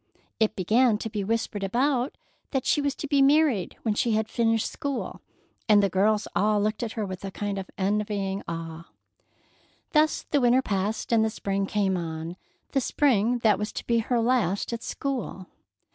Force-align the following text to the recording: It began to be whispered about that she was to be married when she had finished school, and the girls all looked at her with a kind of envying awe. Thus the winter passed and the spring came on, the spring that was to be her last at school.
It 0.39 0.55
began 0.55 0.97
to 0.97 1.11
be 1.11 1.23
whispered 1.23 1.63
about 1.63 2.17
that 2.49 2.65
she 2.65 2.81
was 2.81 2.95
to 2.95 3.07
be 3.07 3.21
married 3.21 3.77
when 3.83 3.93
she 3.93 4.13
had 4.13 4.27
finished 4.27 4.65
school, 4.67 5.21
and 5.69 5.83
the 5.83 5.91
girls 5.91 6.27
all 6.35 6.59
looked 6.59 6.81
at 6.81 6.93
her 6.93 7.05
with 7.05 7.23
a 7.23 7.29
kind 7.29 7.59
of 7.59 7.69
envying 7.77 8.41
awe. 8.47 8.89
Thus 9.91 10.23
the 10.23 10.41
winter 10.41 10.63
passed 10.63 11.11
and 11.11 11.23
the 11.23 11.29
spring 11.29 11.67
came 11.67 11.97
on, 11.97 12.35
the 12.71 12.81
spring 12.81 13.37
that 13.43 13.59
was 13.59 13.71
to 13.73 13.85
be 13.85 13.99
her 13.99 14.19
last 14.19 14.73
at 14.73 14.81
school. 14.81 15.45